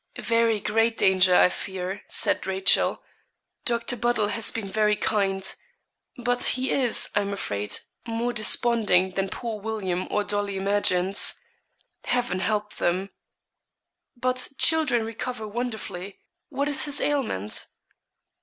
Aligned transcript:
'Very 0.17 0.59
great 0.59 0.97
danger, 0.97 1.35
I 1.37 1.49
fear,' 1.49 2.01
said 2.07 2.47
Rachel. 2.47 3.03
'Doctor 3.65 3.95
Buddle 3.95 4.29
has 4.29 4.49
been 4.49 4.67
very 4.67 4.95
kind 4.95 5.53
but 6.17 6.41
he 6.43 6.71
is, 6.71 7.11
I 7.13 7.21
am 7.21 7.31
afraid, 7.31 7.77
more 8.07 8.33
desponding 8.33 9.11
than 9.11 9.29
poor 9.29 9.61
William 9.61 10.07
or 10.09 10.23
Dolly 10.23 10.57
imagines 10.57 11.35
Heaven 12.05 12.39
help 12.39 12.77
them!' 12.77 13.11
'But 14.15 14.53
children 14.57 15.05
recover 15.05 15.47
wonderfully. 15.47 16.17
What 16.49 16.67
is 16.67 16.85
his 16.85 16.99
ailment?' 16.99 17.67